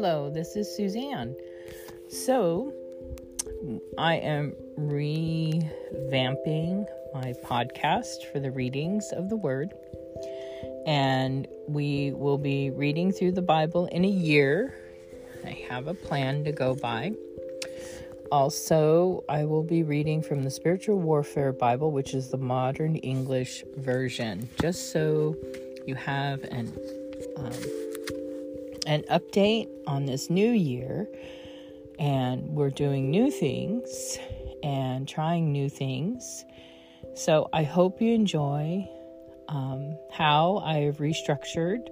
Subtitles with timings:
[0.00, 1.34] Hello, this is Suzanne.
[2.08, 2.72] So,
[3.98, 9.74] I am revamping my podcast for the readings of the Word,
[10.86, 14.72] and we will be reading through the Bible in a year.
[15.44, 17.10] I have a plan to go by.
[18.30, 23.64] Also, I will be reading from the Spiritual Warfare Bible, which is the modern English
[23.76, 25.34] version, just so
[25.86, 26.72] you have an
[27.36, 27.87] um,
[28.88, 31.06] an update on this new year.
[31.98, 34.18] And we're doing new things
[34.62, 36.44] and trying new things.
[37.14, 38.88] So I hope you enjoy
[39.48, 41.88] um, how I've restructured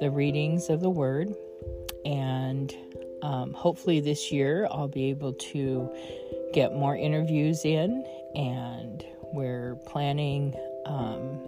[0.00, 1.34] the readings of the Word
[2.04, 2.74] and
[3.22, 5.92] um, hopefully, this year I'll be able to
[6.52, 10.54] get more interviews in, and we're planning,
[10.86, 11.40] um,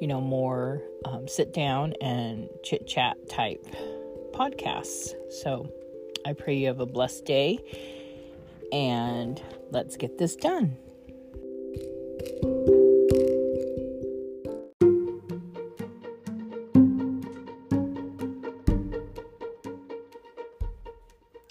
[0.00, 3.64] you know, more um, sit down and chit chat type
[4.32, 5.12] podcasts.
[5.42, 5.70] So
[6.24, 7.58] I pray you have a blessed day,
[8.72, 10.76] and let's get this done.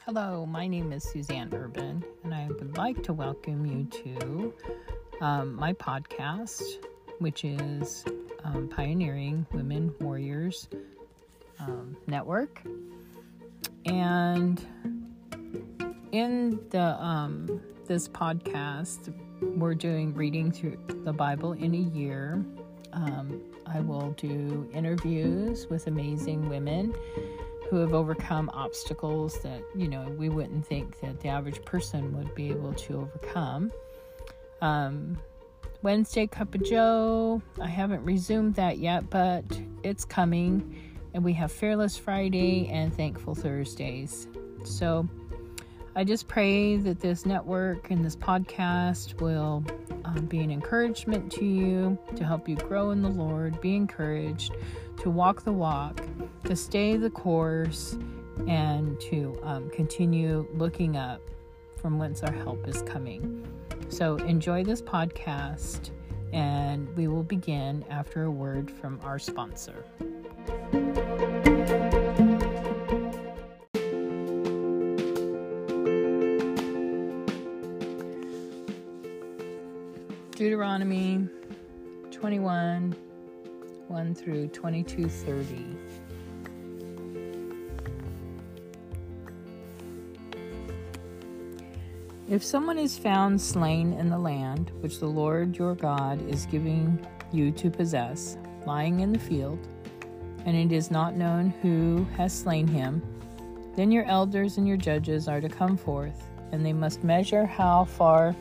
[0.05, 4.53] Hello, my name is Suzanne Urban, and I would like to welcome you to
[5.21, 6.63] um, my podcast,
[7.19, 8.05] which is
[8.43, 10.67] um, Pioneering Women Warriors
[11.59, 12.61] um, Network.
[13.85, 14.65] And
[16.11, 22.43] in the um, this podcast, we're doing reading through the Bible in a year.
[22.93, 26.93] Um, I will do interviews with amazing women
[27.69, 32.33] who have overcome obstacles that you know we wouldn't think that the average person would
[32.33, 33.71] be able to overcome.
[34.61, 35.17] Um,
[35.83, 39.45] Wednesday Cup of Joe, I haven't resumed that yet, but
[39.83, 40.75] it's coming.
[41.13, 44.27] And we have Fearless Friday and Thankful Thursdays.
[44.63, 45.07] So
[45.95, 49.63] I just pray that this network and this podcast will
[50.05, 54.55] um, be an encouragement to you, to help you grow in the Lord, be encouraged,
[55.01, 56.01] to walk the walk,
[56.45, 57.97] to stay the course,
[58.47, 61.21] and to um, continue looking up
[61.81, 63.47] from whence our help is coming.
[63.89, 65.91] So enjoy this podcast,
[66.33, 69.85] and we will begin after a word from our sponsor.
[80.31, 81.27] Deuteronomy
[82.11, 82.95] 21
[83.87, 86.06] 1 through 2230.
[92.29, 96.99] If someone is found slain in the land which the Lord your God is giving
[97.31, 99.65] you to possess, lying in the field,
[100.45, 103.01] and it is not known who has slain him,
[103.77, 107.85] then your elders and your judges are to come forth, and they must measure how
[107.85, 108.35] far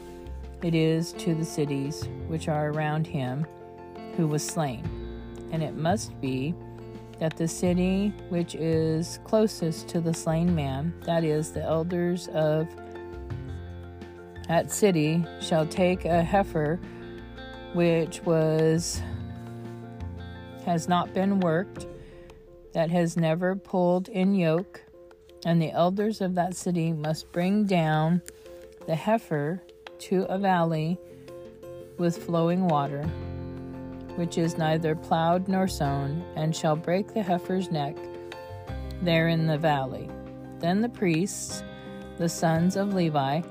[0.64, 3.46] it is to the cities which are around him
[4.16, 4.82] who was slain.
[5.52, 6.56] And it must be
[7.20, 12.66] that the city which is closest to the slain man, that is, the elders of
[14.48, 16.78] that city, shall take a heifer
[17.72, 19.02] which was
[20.64, 21.86] has not been worked,
[22.72, 24.82] that has never pulled in yoke,
[25.44, 28.20] and the elders of that city must bring down
[28.86, 29.62] the heifer
[29.98, 30.98] to a valley
[31.98, 33.04] with flowing water,
[34.16, 37.96] which is neither plowed nor sown, and shall break the heifer's neck
[39.02, 40.10] there in the valley.
[40.58, 41.62] Then the priests,
[42.18, 43.42] the sons of Levi,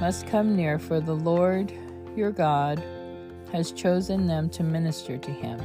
[0.00, 1.72] must come near, for the Lord
[2.16, 2.82] your God
[3.52, 5.60] has chosen them to minister to him,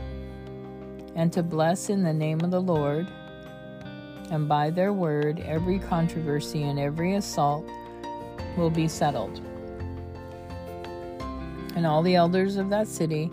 [1.16, 3.07] and to bless in the name of the Lord,
[4.31, 7.66] and by their word every controversy and every assault
[8.57, 9.40] will be settled.
[11.75, 13.28] And all the elders of that city,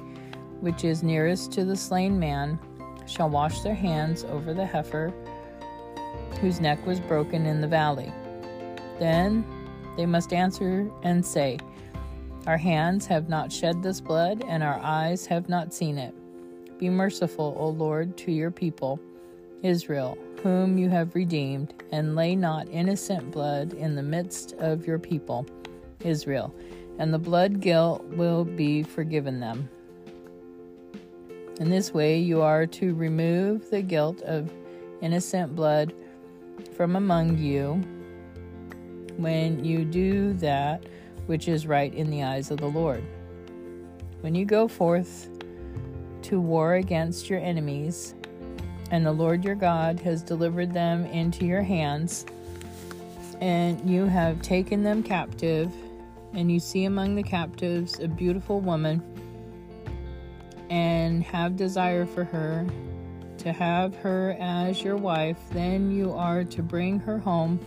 [0.60, 2.58] which is nearest to the slain man,
[3.06, 5.12] shall wash their hands over the heifer
[6.40, 8.12] whose neck was broken in the valley.
[8.98, 9.44] Then
[9.96, 11.58] they must answer and say,
[12.46, 16.14] Our hands have not shed this blood, and our eyes have not seen it.
[16.78, 18.98] Be merciful, O Lord, to your people,
[19.62, 24.98] Israel, whom you have redeemed, and lay not innocent blood in the midst of your
[24.98, 25.46] people,
[26.00, 26.54] Israel
[26.98, 29.68] and the blood guilt will be forgiven them.
[31.60, 34.52] In this way, you are to remove the guilt of
[35.00, 35.92] innocent blood
[36.76, 37.82] from among you
[39.16, 40.84] when you do that
[41.26, 43.04] which is right in the eyes of the Lord.
[44.20, 45.28] When you go forth
[46.22, 48.14] to war against your enemies
[48.90, 52.26] and the Lord your God has delivered them into your hands,
[53.40, 55.72] and you have taken them captive,
[56.34, 59.02] and you see among the captives a beautiful woman,
[60.68, 62.66] and have desire for her,
[63.38, 67.58] to have her as your wife, then you are to bring her home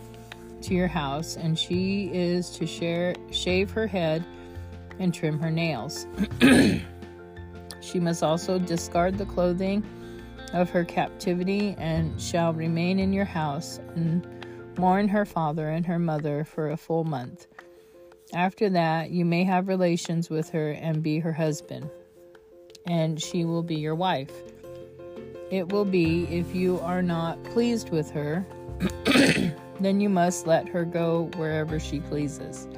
[0.62, 4.24] to your house, and she is to share, shave her head
[4.98, 6.06] and trim her nails.
[7.80, 9.84] she must also discard the clothing
[10.52, 14.26] of her captivity and shall remain in your house and
[14.78, 17.46] mourn her father and her mother for a full month.
[18.34, 21.88] After that, you may have relations with her and be her husband,
[22.86, 24.32] and she will be your wife.
[25.50, 28.44] It will be if you are not pleased with her,
[29.80, 32.68] then you must let her go wherever she pleases.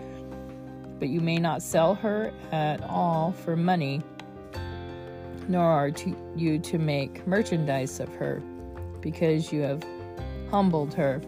[0.99, 4.03] But you may not sell her at all for money
[5.49, 8.43] nor are to you to make merchandise of her,
[9.01, 9.83] because you have
[10.51, 11.21] humbled her.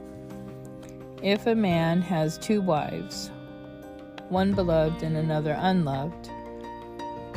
[1.23, 3.31] If a man has two wives,
[4.29, 6.31] one beloved and another unloved,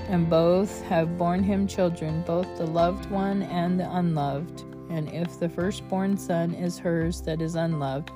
[0.10, 5.40] and both have borne him children, both the loved one and the unloved, and if
[5.40, 8.12] the firstborn son is hers that is unloved,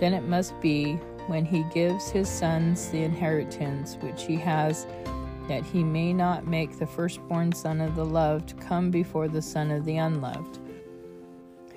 [0.00, 0.94] then it must be
[1.26, 4.86] when he gives his sons the inheritance which he has
[5.48, 9.70] that he may not make the firstborn son of the loved come before the son
[9.70, 10.58] of the unloved,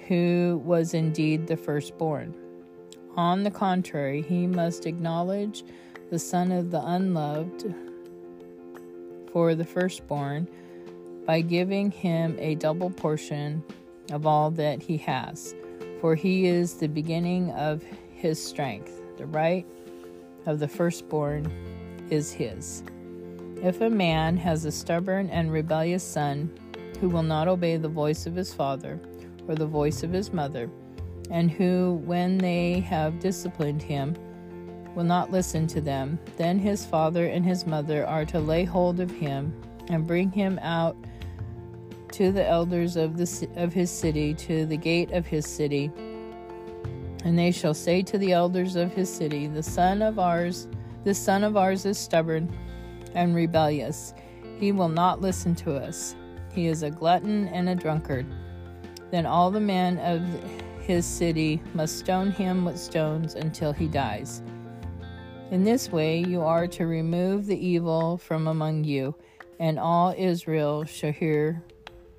[0.08, 2.34] who was indeed the firstborn.
[3.16, 5.64] On the contrary, he must acknowledge
[6.10, 7.74] the son of the unloved
[9.34, 10.48] for the firstborn
[11.26, 13.62] by giving him a double portion
[14.12, 15.54] of all that he has,
[16.00, 17.84] for he is the beginning of
[18.18, 18.92] his strength.
[19.18, 19.66] The right
[20.46, 21.52] of the firstborn
[22.10, 22.84] is his.
[23.62, 26.52] If a man has a stubborn and rebellious son
[27.00, 29.00] who will not obey the voice of his father
[29.48, 30.70] or the voice of his mother,
[31.30, 34.16] and who, when they have disciplined him,
[34.96, 39.00] will not listen to them, then his father and his mother are to lay hold
[39.00, 39.54] of him
[39.90, 40.96] and bring him out
[42.12, 45.92] to the elders of the of his city to the gate of his city
[47.28, 50.70] and they shall say to the elders of his city the son of ours
[51.04, 52.50] the son of ours is stubborn
[53.16, 54.14] and rebellious.
[54.60, 56.16] He will not listen to us.
[56.52, 58.26] He is a glutton and a drunkard.
[59.12, 60.22] Then all the men of
[60.82, 64.42] his city must stone him with stones until he dies.
[65.52, 69.16] In this way you are to remove the evil from among you,
[69.60, 71.64] and all Israel shall hear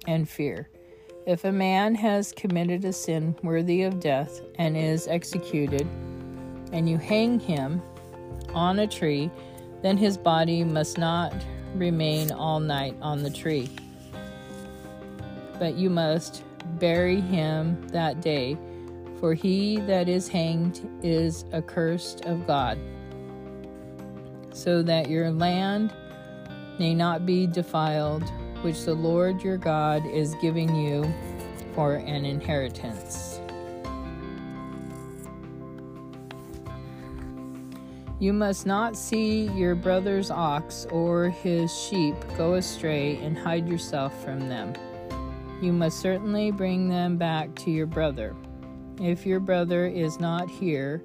[0.06, 0.70] and fear.
[1.28, 5.86] If a man has committed a sin worthy of death and is executed,
[6.72, 7.82] and you hang him
[8.54, 9.30] on a tree,
[9.82, 11.34] then his body must not
[11.74, 13.68] remain all night on the tree,
[15.58, 16.44] but you must
[16.78, 18.56] bury him that day,
[19.20, 22.78] for he that is hanged is accursed of God,
[24.54, 25.92] so that your land
[26.78, 28.24] may not be defiled,
[28.62, 31.12] which the Lord your God is giving you
[31.74, 33.40] for an inheritance.
[38.20, 44.24] You must not see your brother's ox or his sheep go astray and hide yourself
[44.24, 44.72] from them.
[45.62, 48.34] You must certainly bring them back to your brother.
[49.00, 51.04] If your brother is not here,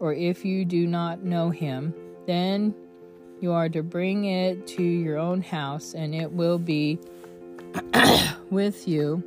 [0.00, 1.94] or if you do not know him,
[2.26, 2.74] then
[3.40, 6.98] you are to bring it to your own house, and it will be
[8.50, 9.22] with you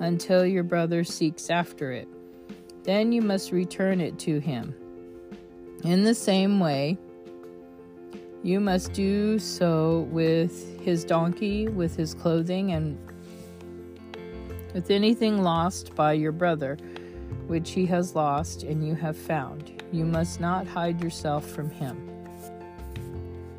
[0.00, 2.08] until your brother seeks after it.
[2.84, 4.74] Then you must return it to him.
[5.84, 6.96] In the same way,
[8.42, 12.98] you must do so with his donkey, with his clothing, and
[14.72, 16.76] with anything lost by your brother,
[17.46, 19.75] which he has lost and you have found.
[19.92, 22.10] You must not hide yourself from him.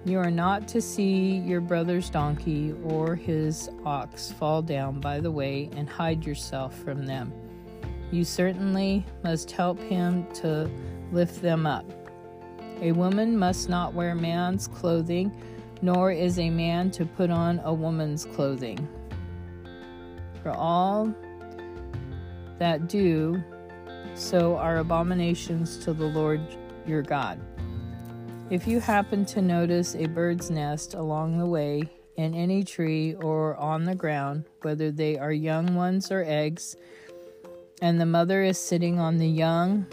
[0.05, 5.31] You are not to see your brother's donkey or his ox fall down by the
[5.31, 7.34] way and hide yourself from them.
[8.12, 10.69] You certainly must help him to
[11.12, 11.86] lift them up.
[12.81, 15.31] A woman must not wear man's clothing,
[15.81, 18.88] nor is a man to put on a woman's clothing.
[20.41, 21.13] For all
[22.60, 23.43] that do
[24.17, 26.41] so are abominations to the Lord
[26.86, 27.39] your God.
[28.50, 31.83] If you happen to notice a bird's nest along the way,
[32.15, 36.75] in any tree or on the ground, whether they are young ones or eggs,
[37.81, 39.86] and the mother is sitting on the young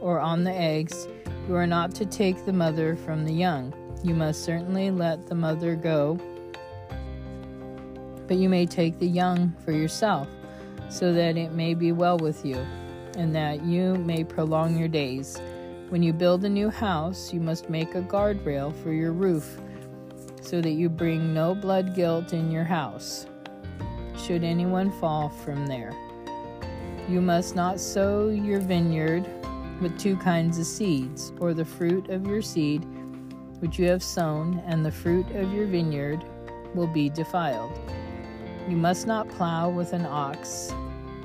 [0.00, 1.06] or on the eggs,
[1.46, 3.74] you are not to take the mother from the young.
[4.02, 6.18] You must certainly let the mother go
[8.26, 10.28] but you may take the young for yourself,
[10.88, 12.64] so that it may be well with you,
[13.16, 15.40] and that you may prolong your days.
[15.88, 19.58] When you build a new house, you must make a guardrail for your roof,
[20.40, 23.26] so that you bring no blood guilt in your house,
[24.16, 25.92] should anyone fall from there.
[27.08, 29.24] You must not sow your vineyard
[29.80, 32.84] with two kinds of seeds, or the fruit of your seed
[33.60, 36.24] which you have sown, and the fruit of your vineyard
[36.74, 37.72] will be defiled.
[38.68, 40.74] You must not plow with an ox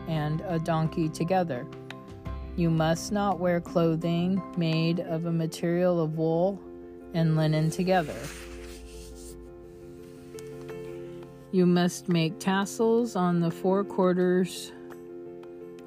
[0.07, 1.65] and a donkey together.
[2.55, 6.59] You must not wear clothing made of a material of wool
[7.13, 8.15] and linen together.
[11.51, 14.71] You must make tassels on the four quarters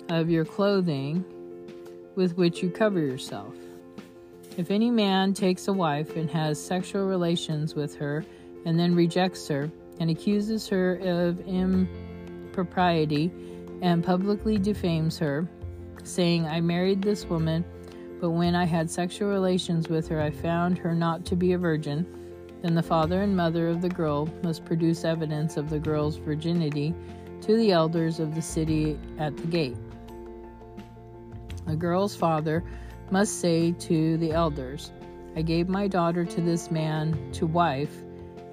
[0.09, 1.25] of your clothing
[2.15, 3.55] with which you cover yourself.
[4.57, 8.25] If any man takes a wife and has sexual relations with her
[8.65, 13.33] and then rejects her and accuses her of impropriety
[13.83, 15.49] and publicly defames her,
[16.07, 17.65] saying, I married this woman,
[18.21, 21.59] but when I had sexual relations with her, I found her not to be a
[21.59, 22.07] virgin,
[22.63, 26.95] then the father and mother of the girl must produce evidence of the girl's virginity
[27.43, 29.77] to the elders of the city at the gate.
[31.67, 32.65] The girl's father
[33.11, 34.93] must say to the elders,
[35.37, 37.95] I gave my daughter to this man to wife,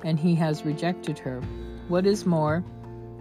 [0.03, 1.39] and he has rejected her.
[1.87, 2.63] What is more,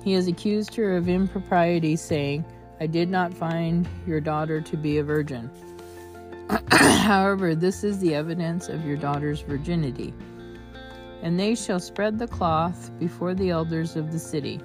[0.03, 2.45] he has accused her of impropriety, saying,
[2.81, 5.51] I did not find your daughter to be a virgin.
[6.71, 10.15] However, this is the evidence of your daughter's virginity.
[11.23, 14.61] And they shall spread the cloth before the elders of the city.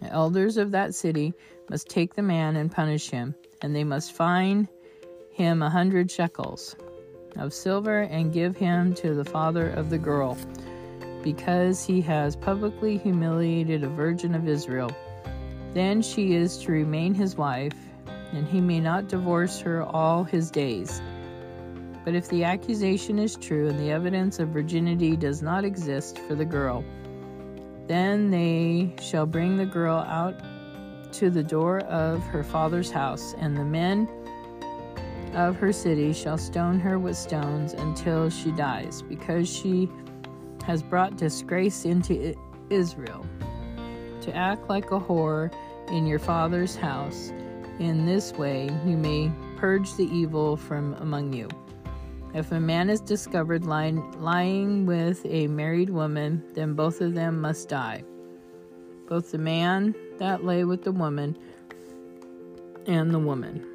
[0.00, 1.34] The elders of that city
[1.68, 4.68] must take the man and punish him and they must fine
[5.30, 6.76] him a hundred shekels
[7.36, 10.36] of silver and give him to the father of the girl,
[11.22, 14.90] because he has publicly humiliated a virgin of Israel.
[15.72, 17.74] Then she is to remain his wife,
[18.32, 21.00] and he may not divorce her all his days.
[22.04, 26.34] But if the accusation is true and the evidence of virginity does not exist for
[26.34, 26.84] the girl,
[27.86, 30.34] then they shall bring the girl out
[31.12, 34.08] to the door of her father's house, and the men
[35.34, 39.88] of her city shall stone her with stones until she dies, because she
[40.64, 42.34] has brought disgrace into
[42.70, 43.26] Israel.
[44.22, 45.52] To act like a whore
[45.88, 47.32] in your father's house,
[47.78, 51.48] in this way you may purge the evil from among you.
[52.34, 57.40] If a man is discovered lying, lying with a married woman, then both of them
[57.40, 58.04] must die.
[59.08, 61.36] Both the man that lay with the woman
[62.86, 63.66] and the woman.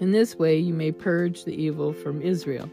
[0.00, 2.70] In this way, you may purge the evil from Israel.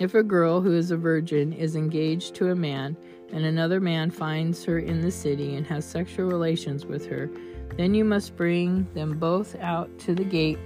[0.00, 2.96] If a girl who is a virgin is engaged to a man,
[3.32, 7.28] and another man finds her in the city and has sexual relations with her,
[7.76, 10.58] then you must bring them both out to the gate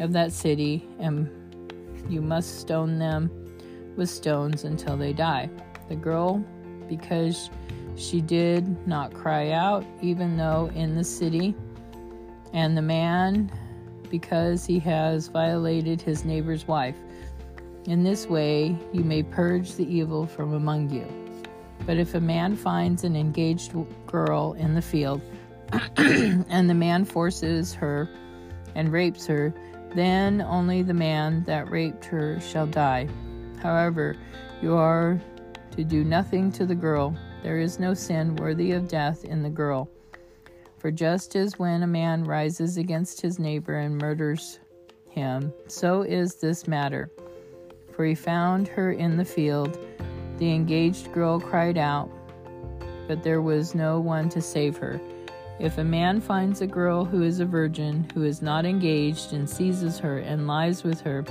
[0.00, 1.30] of that city, and
[2.10, 3.30] you must stone them
[3.96, 5.48] with stones until they die.
[5.88, 6.44] The girl,
[6.90, 7.48] because
[7.96, 11.54] she did not cry out, even though in the city,
[12.52, 13.50] and the man,
[14.10, 16.96] because he has violated his neighbor's wife.
[17.86, 21.06] In this way, you may purge the evil from among you.
[21.86, 23.74] But if a man finds an engaged
[24.06, 25.22] girl in the field,
[25.96, 28.08] and the man forces her
[28.74, 29.54] and rapes her,
[29.94, 33.08] then only the man that raped her shall die.
[33.62, 34.16] However,
[34.60, 35.20] you are
[35.72, 37.16] to do nothing to the girl.
[37.42, 39.88] There is no sin worthy of death in the girl.
[40.78, 44.60] For just as when a man rises against his neighbor and murders
[45.08, 47.10] him, so is this matter.
[47.98, 49.76] For he found her in the field.
[50.36, 52.08] The engaged girl cried out,
[53.08, 55.00] but there was no one to save her.
[55.58, 59.50] If a man finds a girl who is a virgin, who is not engaged, and
[59.50, 61.24] seizes her and lies with her,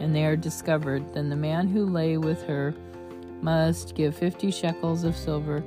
[0.00, 2.74] and they are discovered, then the man who lay with her
[3.40, 5.64] must give fifty shekels of silver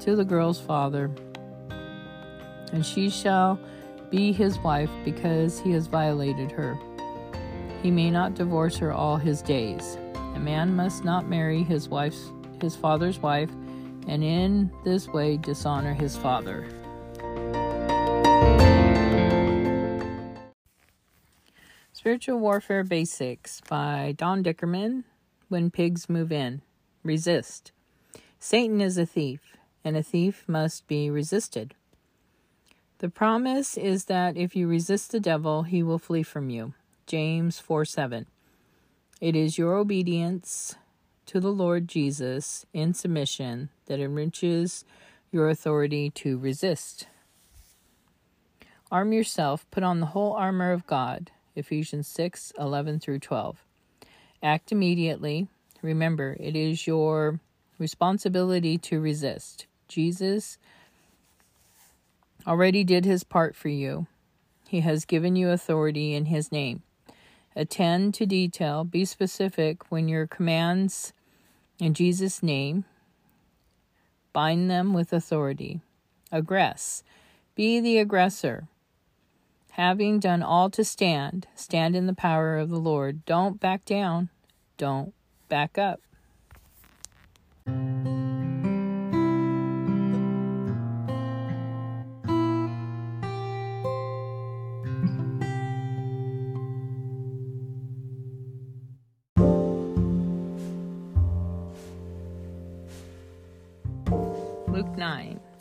[0.00, 1.10] to the girl's father,
[2.70, 3.58] and she shall
[4.10, 6.78] be his wife because he has violated her.
[7.86, 9.96] He may not divorce her all his days.
[10.34, 13.52] A man must not marry his wife's his father's wife,
[14.08, 16.66] and in this way dishonor his father.
[21.92, 25.04] Spiritual Warfare Basics by Don Dickerman
[25.48, 26.62] When Pigs Move In.
[27.04, 27.70] Resist.
[28.40, 31.76] Satan is a thief, and a thief must be resisted.
[32.98, 36.74] The promise is that if you resist the devil, he will flee from you.
[37.06, 38.26] James 4 7.
[39.20, 40.74] It is your obedience
[41.26, 44.84] to the Lord Jesus in submission that enriches
[45.30, 47.06] your authority to resist.
[48.90, 51.30] Arm yourself, put on the whole armor of God.
[51.54, 53.64] Ephesians 6 11 through 12.
[54.42, 55.48] Act immediately.
[55.82, 57.40] Remember, it is your
[57.78, 59.66] responsibility to resist.
[59.88, 60.58] Jesus
[62.46, 64.06] already did his part for you.
[64.68, 66.82] He has given you authority in his name.
[67.56, 71.14] Attend to detail, be specific when your commands
[71.78, 72.84] in Jesus' name,
[74.32, 75.80] bind them with authority.
[76.32, 77.02] Aggress,
[77.54, 78.68] be the aggressor.
[79.72, 83.24] Having done all to stand, stand in the power of the Lord.
[83.26, 84.30] Don't back down,
[84.78, 85.12] don't
[85.48, 86.00] back up.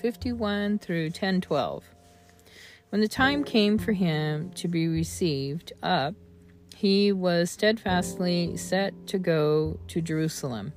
[0.05, 1.83] 51 through 1012.
[2.89, 6.13] When the time came for him to be received up,
[6.75, 10.73] he was steadfastly set to go to Jerusalem,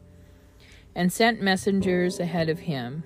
[0.95, 3.05] and sent messengers ahead of him.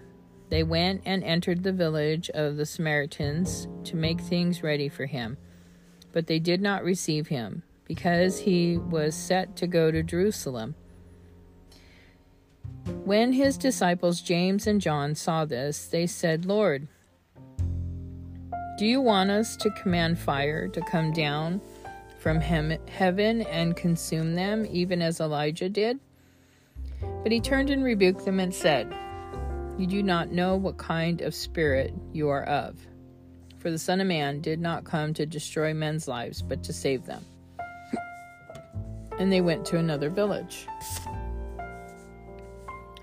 [0.49, 5.39] They went and entered the village of the Samaritans to make things ready for him.
[6.13, 10.77] But they did not receive him, because he was set to go to Jerusalem.
[13.05, 16.87] When his disciples James and John saw this, they said, Lord,
[18.79, 21.61] do you want us to command fire to come down
[22.21, 25.99] from heaven and consume them, even as Elijah did?
[27.25, 28.95] But he turned and rebuked them and said,
[29.79, 32.79] You do not know what kind of spirit you are of.
[33.59, 37.05] For the Son of Man did not come to destroy men's lives, but to save
[37.05, 37.25] them.
[39.19, 40.69] And they went to another village.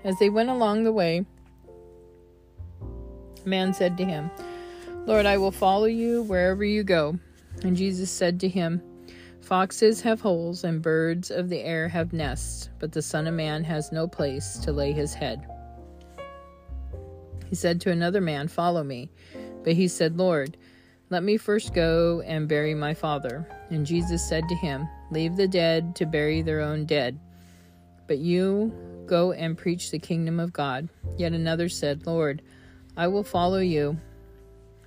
[0.04, 1.24] As they went along the way,
[3.44, 4.30] a man said to him,
[5.06, 7.18] Lord, I will follow you wherever you go.
[7.62, 8.82] And Jesus said to him,
[9.40, 13.64] Foxes have holes, and birds of the air have nests, but the Son of Man
[13.64, 15.46] has no place to lay his head.
[17.48, 19.10] He said to another man, Follow me.
[19.64, 20.56] But he said, Lord,
[21.10, 23.46] let me first go and bury my father.
[23.70, 27.18] And Jesus said to him, Leave the dead to bury their own dead.
[28.06, 28.72] But you
[29.10, 30.88] Go and preach the kingdom of God.
[31.18, 32.42] Yet another said, Lord,
[32.96, 33.98] I will follow you,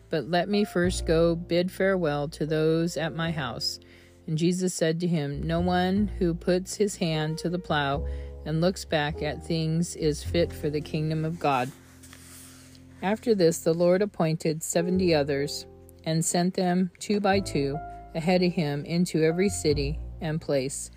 [0.10, 3.82] but let me first go bid farewell to those at my house.
[4.26, 8.08] And Jesus said to him, No one who puts his hand to the plow
[8.46, 11.70] and looks back at things is fit for the kingdom of God.
[13.02, 15.66] After this, the Lord appointed seventy others
[16.06, 17.78] and sent them two by two
[18.16, 20.92] ahead of him into every city and place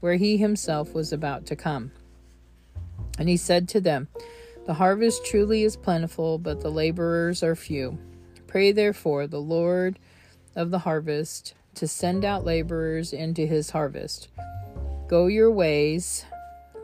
[0.00, 1.92] where he himself was about to come.
[3.18, 4.08] And he said to them,
[4.66, 7.98] The harvest truly is plentiful, but the laborers are few.
[8.46, 9.98] Pray therefore the Lord
[10.56, 14.28] of the harvest to send out laborers into his harvest.
[15.08, 16.24] Go your ways.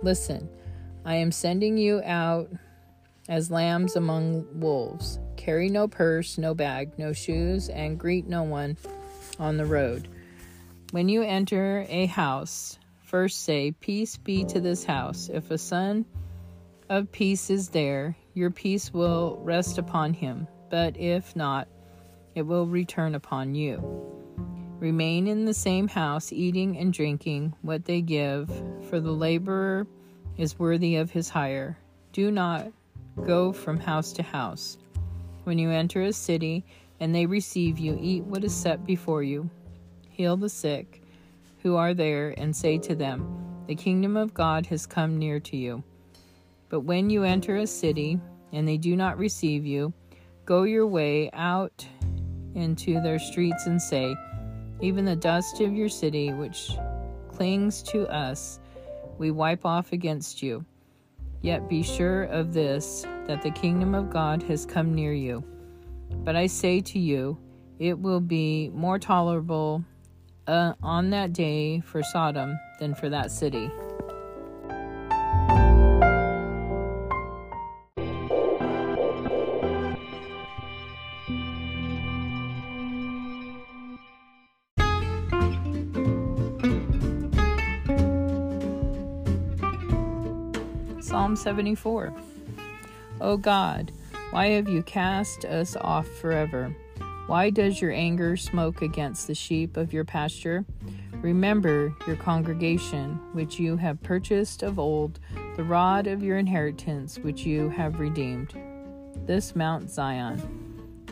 [0.02, 0.48] Listen,
[1.04, 2.50] I am sending you out
[3.28, 5.18] as lambs among wolves.
[5.36, 8.76] Carry no purse, no bag, no shoes, and greet no one
[9.38, 10.08] on the road.
[10.92, 15.30] When you enter a house, first say, Peace be to this house.
[15.32, 16.04] If a son
[16.88, 21.68] of peace is there, your peace will rest upon him, but if not,
[22.34, 23.80] it will return upon you.
[24.78, 28.50] Remain in the same house, eating and drinking what they give,
[28.90, 29.86] for the laborer
[30.36, 31.78] is worthy of his hire.
[32.12, 32.70] Do not
[33.24, 34.76] go from house to house.
[35.44, 36.64] When you enter a city
[37.00, 39.48] and they receive you, eat what is set before you.
[40.10, 41.02] Heal the sick
[41.66, 43.26] who are there, and say to them,
[43.66, 45.82] The kingdom of God has come near to you.
[46.68, 48.20] But when you enter a city
[48.52, 49.92] and they do not receive you,
[50.44, 51.84] go your way out
[52.54, 54.14] into their streets and say,
[54.80, 56.70] Even the dust of your city, which
[57.32, 58.60] clings to us,
[59.18, 60.64] we wipe off against you.
[61.42, 65.42] Yet be sure of this, that the kingdom of God has come near you.
[66.22, 67.36] But I say to you,
[67.80, 69.84] it will be more tolerable
[70.46, 73.70] uh, on that day for Sodom than for that city.
[91.00, 92.12] Psalm 74
[93.20, 93.92] O God,
[94.30, 96.74] why have you cast us off forever?
[97.26, 100.64] Why does your anger smoke against the sheep of your pasture?
[101.14, 105.18] Remember your congregation, which you have purchased of old,
[105.56, 108.54] the rod of your inheritance, which you have redeemed.
[109.26, 110.38] This Mount Zion,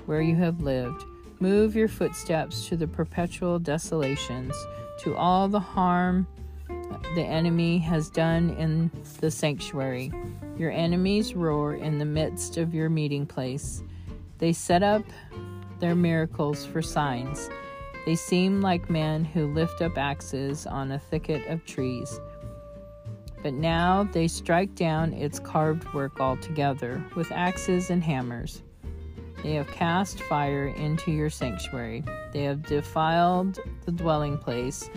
[0.07, 1.05] where you have lived.
[1.40, 4.55] Move your footsteps to the perpetual desolations,
[5.00, 6.29] to all the harm
[7.16, 10.12] the enemy has done in the sanctuary.
[10.57, 13.83] Your enemies roar in the midst of your meeting place.
[14.38, 15.05] They set up
[15.85, 17.51] their miracles for signs.
[18.07, 22.18] They seem like men who lift up axes on a thicket of trees.
[23.42, 28.62] But now they strike down its carved work altogether with axes and hammers.
[29.42, 32.03] They have cast fire into your sanctuary.
[32.33, 34.88] They have defiled the dwelling place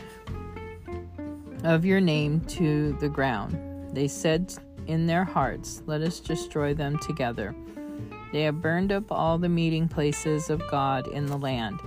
[1.65, 3.93] of your name to the ground.
[3.93, 4.53] They said
[4.85, 7.53] in their hearts, Let us destroy them together.
[8.31, 11.79] They have burned up all the meeting places of God in the land.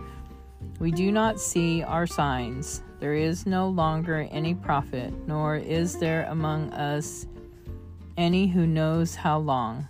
[0.79, 2.83] We do not see our signs.
[3.01, 7.27] There is no longer any prophet, nor is there among us
[8.17, 9.87] any who knows how long.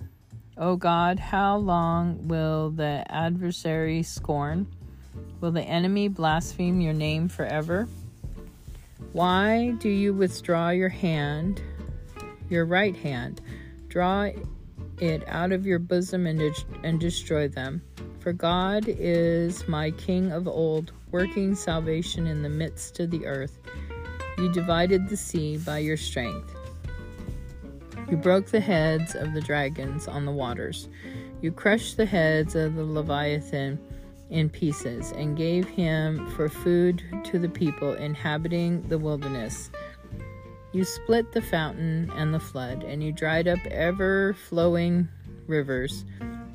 [0.56, 4.66] O God, how long will the adversary scorn?
[5.40, 7.88] Will the enemy blaspheme your name forever?
[9.12, 11.62] Why do you withdraw your hand,
[12.48, 13.40] your right hand?
[13.88, 14.30] Draw
[15.02, 17.82] it out of your bosom and, de- and destroy them.
[18.20, 23.58] For God is my King of old, working salvation in the midst of the earth.
[24.38, 26.54] You divided the sea by your strength.
[28.10, 30.88] You broke the heads of the dragons on the waters.
[31.40, 33.78] You crushed the heads of the Leviathan
[34.30, 39.70] in pieces and gave him for food to the people inhabiting the wilderness.
[40.72, 45.08] You split the fountain and the flood, and you dried up ever flowing
[45.48, 46.04] rivers.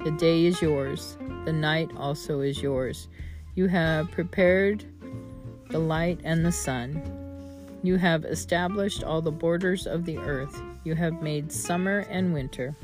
[0.06, 3.10] The day is yours, the night also is yours.
[3.56, 4.86] You have prepared
[5.70, 7.02] the light and the sun.
[7.84, 10.62] You have established all the borders of the earth.
[10.86, 12.76] You have made summer and winter.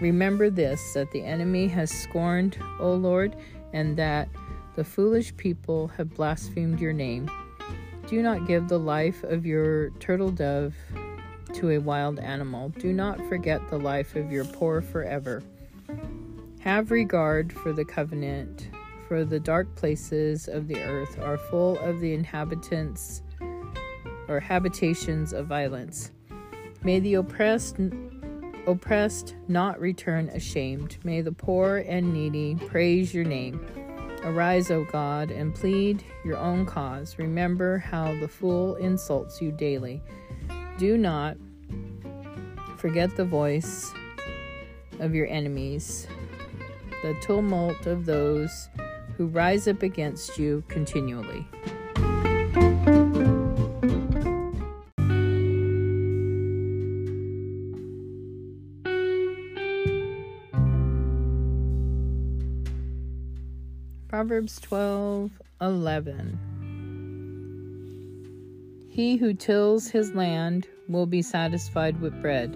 [0.00, 3.36] Remember this that the enemy has scorned, O Lord,
[3.72, 4.28] and that
[4.76, 7.30] the foolish people have blasphemed your name.
[8.08, 10.74] Do not give the life of your turtle dove
[11.52, 12.70] to a wild animal.
[12.70, 15.42] Do not forget the life of your poor forever.
[16.60, 18.70] Have regard for the covenant,
[19.08, 23.22] for the dark places of the earth are full of the inhabitants
[24.26, 26.10] or habitations of violence.
[26.82, 27.76] May the oppressed
[28.66, 30.96] oppressed not return ashamed.
[31.04, 33.60] May the poor and needy praise your name.
[34.28, 37.18] Arise, O God, and plead your own cause.
[37.18, 40.02] Remember how the fool insults you daily.
[40.76, 41.38] Do not
[42.76, 43.90] forget the voice
[45.00, 46.06] of your enemies,
[47.02, 48.68] the tumult of those
[49.16, 51.46] who rise up against you continually.
[64.28, 65.30] Proverbs 12
[65.62, 66.38] 11.
[68.90, 72.54] He who tills his land will be satisfied with bread,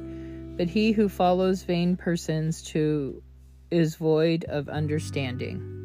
[0.59, 3.23] but he who follows vain persons to
[3.71, 5.82] is void of understanding.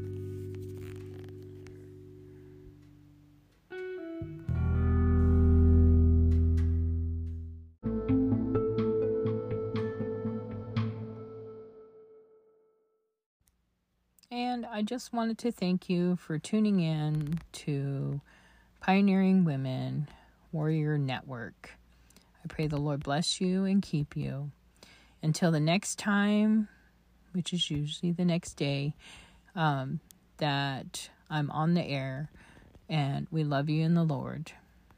[14.87, 18.21] Just wanted to thank you for tuning in to
[18.79, 20.07] Pioneering Women
[20.53, 21.71] Warrior Network.
[22.41, 24.49] I pray the Lord bless you and keep you.
[25.21, 26.69] Until the next time,
[27.33, 28.93] which is usually the next day,
[29.57, 29.99] um,
[30.37, 32.29] that I'm on the air,
[32.87, 34.53] and we love you in the Lord.